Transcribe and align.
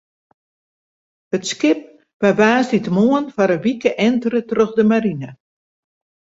It 1.37 1.43
skip 1.49 1.81
waard 2.21 2.39
woansdeitemoarn 2.41 3.25
foar 3.35 3.51
in 3.57 3.63
wike 3.65 3.91
entere 4.07 4.41
troch 4.49 4.73
de 4.77 4.83
marine. 4.91 5.29